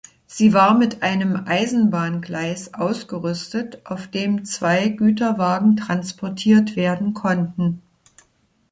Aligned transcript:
Sie 0.25 0.51
war 0.53 0.75
mit 0.75 1.03
einem 1.03 1.43
Eisenbahngleis 1.45 2.73
ausgerüstet, 2.73 3.85
auf 3.85 4.07
dem 4.07 4.45
zwei 4.45 4.87
Güterwagen 4.89 5.75
transportiert 5.77 6.75
werden 6.75 7.13
konnten. 7.13 7.83